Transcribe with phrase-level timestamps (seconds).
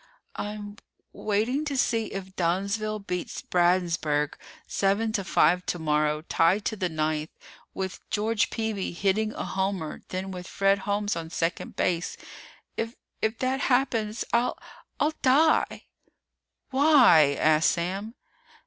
[0.35, 0.77] "I'm
[1.13, 4.33] w waiting to see if Dunnsville beats Bradensburg
[4.65, 7.29] seven to five tomorrow, tied to the ninth,
[7.75, 12.17] with George Peeby hitting a homer then with Fred Holmes on second base.
[12.75, 14.57] If if that happens, I'll
[14.99, 15.83] I'll die!"
[16.71, 18.15] "Why?" asked Sam.